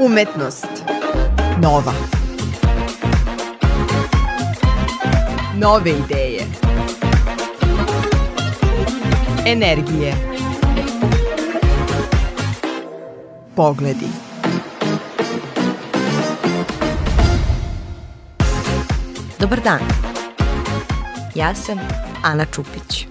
[0.00, 0.66] Umetnost.
[1.62, 1.92] Nova.
[5.56, 6.46] Nove ideje.
[9.46, 10.14] Energije.
[13.54, 14.06] Pogledi.
[19.38, 19.80] Dobar dan.
[21.34, 21.78] Ja sam
[22.22, 23.06] Ana Čupić.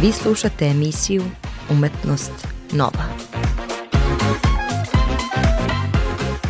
[0.00, 1.22] Vi slušate emisiju
[1.70, 2.32] Umetnost
[2.72, 3.04] Nova.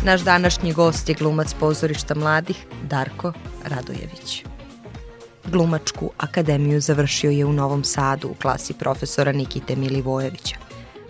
[0.05, 3.33] Naš današnji gost je glumac pozorišta mladih Darko
[3.65, 4.43] Radojević.
[5.45, 10.55] Glumačku akademiju završio je u Novom Sadu u klasi profesora Nikite Milivojevića.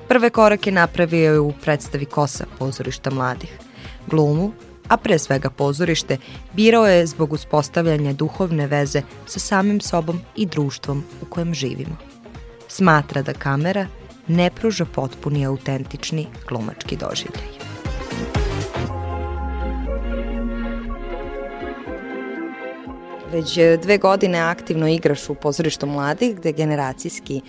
[0.07, 3.57] Prve korake napravio je u predstavi Kosa pozorišta mladih.
[4.07, 4.52] Glumu,
[4.88, 6.17] a pre svega pozorište,
[6.53, 11.95] birao je zbog uspostavljanja duhovne veze sa samim sobom i društvom u kojem živimo.
[12.67, 13.88] Smatra da kamera
[14.27, 17.53] ne pruža potpuni autentični glumački doživljaj.
[23.34, 27.42] Već dve godine aktivno igraš u pozorištu mladih, gde generacijski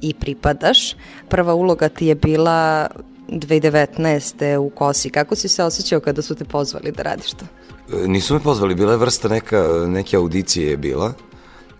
[0.00, 0.96] i pripadaš.
[1.28, 2.88] Prva uloga ti je bila
[3.28, 4.56] 2019.
[4.56, 5.10] u Kosi.
[5.10, 7.44] Kako si se osjećao kada su te pozvali da radiš to?
[7.92, 11.12] E, nisu me pozvali, bila je vrsta neka, neke audicije je bila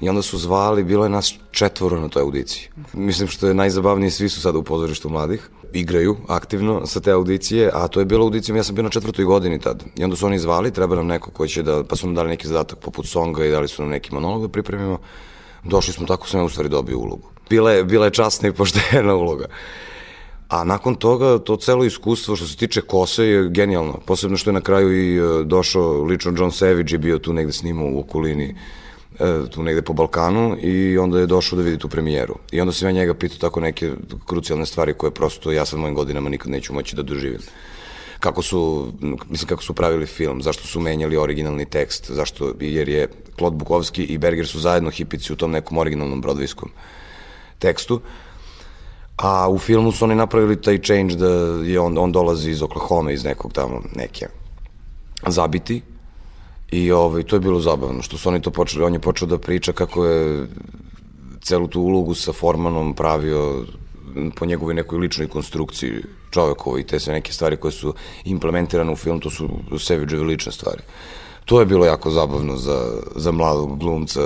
[0.00, 2.68] i onda su zvali, bilo je nas četvoro na toj audiciji.
[2.92, 7.70] Mislim što je najzabavnije, svi su sada u pozorištu mladih, igraju aktivno sa te audicije,
[7.74, 9.84] a to je bilo audicijom, ja sam bio na četvrtoj godini tad.
[9.96, 12.28] I onda su oni zvali, treba nam neko ko će da, pa su nam dali
[12.28, 14.98] neki zadatak poput songa i dali su nam neki monolog da pripremimo.
[15.64, 17.28] Došli smo, tako sam ja u stvari dobio ulogu.
[17.50, 19.46] Bila je, bila je časna i poštena uloga.
[20.48, 24.00] A nakon toga, to celo iskustvo što se tiče kose je genijalno.
[24.06, 27.52] Posebno što je na kraju i e, došao lično John Savage je bio tu negde
[27.52, 28.54] snimao u okolini
[29.50, 32.34] tu negde po Balkanu i onda je došao da vidi tu premijeru.
[32.52, 33.92] I onda sam ja njega pitao tako neke
[34.26, 37.40] krucijalne stvari koje prosto ja sad mojim godinama nikad neću moći da doživim.
[38.20, 38.92] Kako su,
[39.28, 44.04] mislim kako su pravili film, zašto su menjali originalni tekst, zašto, jer je Klod Bukovski
[44.04, 46.70] i Berger su zajedno hipici u tom nekom originalnom brodvijskom
[47.58, 48.00] tekstu.
[49.16, 51.28] A u filmu su oni napravili taj change da
[51.64, 54.26] je on, on dolazi iz Oklahoma, iz nekog tamo, neke
[55.26, 55.82] zabiti
[56.72, 59.38] I ovaj, to je bilo zabavno, što su oni to počeli, on je počeo da
[59.38, 60.46] priča kako je
[61.40, 63.64] celu tu ulogu sa Formanom pravio
[64.36, 67.94] po njegovoj nekoj ličnoj konstrukciji čovekova i te sve neke stvari koje su
[68.24, 70.82] implementirane u film, to su Savage-ove lične stvari.
[71.44, 74.20] To je bilo jako zabavno za, za mladog glumca.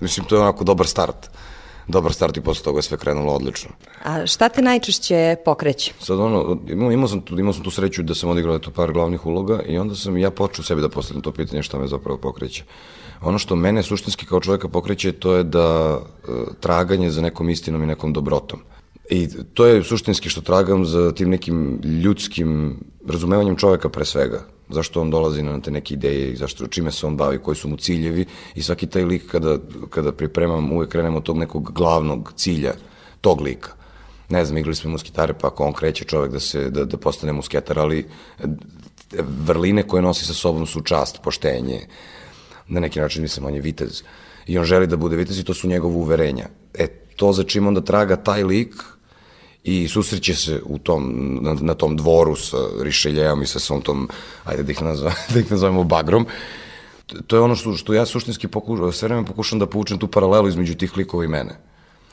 [0.00, 1.26] Mislim, to je onako dobar start.
[1.26, 1.38] Uh,
[1.88, 3.70] dobar start i posle toga je sve krenulo odlično.
[4.04, 5.92] A šta te najčešće pokreće?
[6.00, 8.92] Sad ono, imao, imao, sam, tu, imao sam tu sreću da sam odigrao to par
[8.92, 12.18] glavnih uloga i onda sam ja počeo sebi da postavljam to pitanje šta me zapravo
[12.18, 12.64] pokreće.
[13.20, 16.28] Ono što mene suštinski kao čoveka pokreće to je da e,
[16.60, 18.60] traganje za nekom istinom i nekom dobrotom.
[19.10, 25.00] I to je suštinski što tragam za tim nekim ljudskim razumevanjem čoveka pre svega zašto
[25.00, 27.76] on dolazi na te neke ideje i zašto, čime se on bavi, koji su mu
[27.76, 29.58] ciljevi i svaki taj lik kada,
[29.90, 32.74] kada pripremam uvek krenemo od tog nekog glavnog cilja
[33.20, 33.72] tog lika.
[34.28, 37.32] Ne znam, igrali smo muskitare, pa ako on kreće čovek da, se, da, da postane
[37.32, 38.06] musketar, ali
[39.46, 41.86] vrline koje nosi sa sobom su čast, poštenje,
[42.68, 44.02] na neki način mislim on je vitez
[44.46, 46.48] i on želi da bude vitez i to su njegove uverenja.
[46.74, 48.74] E, to za čim onda traga taj lik
[49.64, 54.08] i susreće se u tom, na, na tom dvoru sa Rišeljejom i sa svom tom,
[54.44, 56.26] ajde da ih, nazva, da ih nazovemo bagrom,
[57.26, 60.48] to je ono što, što ja suštinski pokušam, sve vreme pokušam da povučem tu paralelu
[60.48, 61.58] između tih likova i mene.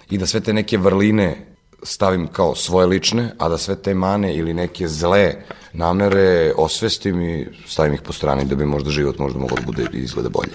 [0.10, 1.46] I da sve te neke vrline
[1.84, 5.36] stavim kao svoje lične, a da sve te mane ili neke zle
[5.74, 9.88] namere osvestim i stavim ih po strani da bi možda život možda mogao da bude
[9.94, 10.54] i izgleda bolje.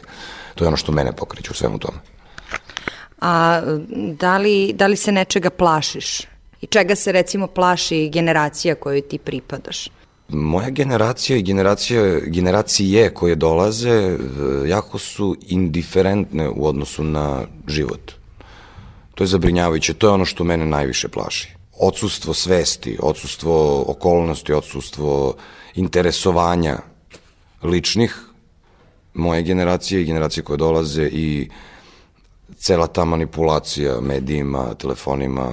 [0.54, 1.98] To je ono što mene pokreće u svemu tome.
[3.20, 3.62] A
[4.18, 6.33] da li, da li se nečega plašiš?
[6.64, 9.88] I čega se recimo plaši generacija kojoj ti pripadaš?
[10.28, 14.16] Moja generacija i generacija, generacije koje dolaze e,
[14.66, 18.12] jako su indiferentne u odnosu na život.
[19.14, 21.52] To je zabrinjavajuće, to je ono što mene najviše plaši.
[21.78, 25.34] Odsustvo svesti, odsustvo okolnosti, odsustvo
[25.74, 26.78] interesovanja
[27.62, 28.18] ličnih,
[29.14, 31.48] moje generacije i generacije koje dolaze i
[32.56, 35.52] cela ta manipulacija medijima, telefonima,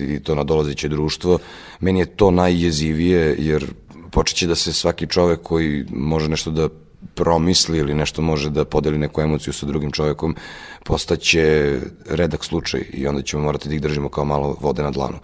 [0.00, 1.38] i to nadolazeće društvo,
[1.80, 3.66] meni je to najjezivije jer
[4.10, 6.68] počeće da se svaki čovek koji može nešto da
[7.14, 10.36] promisli ili nešto može da podeli neku emociju sa drugim čovekom,
[10.84, 11.78] postaće
[12.08, 15.18] redak slučaj i onda ćemo morati da ih držimo kao malo vode na dlanu.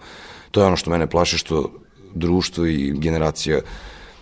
[0.51, 1.71] To je ono što mene plaše, što
[2.13, 3.59] društvo i generacija,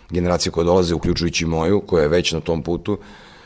[0.10, 2.98] generacija koja dolaze, uključujući moju, koja je već na tom putu,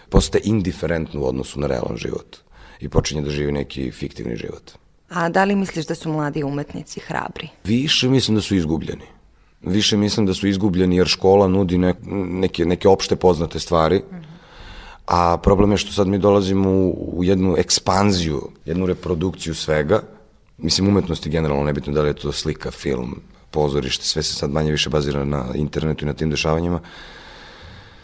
[0.10, 2.38] postaje indiferentno u odnosu na realan život
[2.80, 4.83] i počinje da živi neki fiktivni život.
[5.10, 7.50] A da li misliš da su mladi umetnici hrabri?
[7.64, 9.06] Više mislim da su izgubljeni.
[9.62, 14.02] Više mislim da su izgubljeni jer škola nudi ne, neke, neke opšte poznate stvari,
[15.08, 20.02] a problem je što sad mi dolazimo u, u jednu ekspanziju, jednu reprodukciju svega,
[20.58, 23.22] mislim umetnosti generalno, nebitno da li je to slika, film,
[23.52, 26.80] pozorište, sve se sad manje više bazira na internetu i na tim dešavanjima,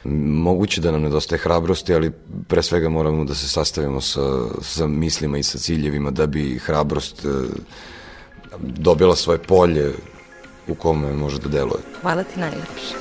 [0.03, 2.11] Moguće da nam nedostaje hrabrosti, ali
[2.47, 4.21] pre svega moramo da se sastavimo sa,
[4.61, 7.29] sa mislima i sa ciljevima da bi hrabrost e,
[8.61, 9.93] dobila svoje polje
[10.67, 11.81] u kome može da deluje.
[12.01, 12.95] Hvala ti najlepše.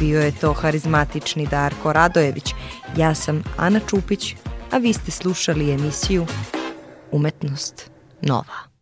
[0.00, 2.54] Bio je to harizmatični Darko Radojević.
[2.96, 4.34] Ja sam Ana Čupić,
[4.70, 6.26] a vi ste slušali emisiju
[7.12, 7.90] Umetnost
[8.22, 8.75] Nova.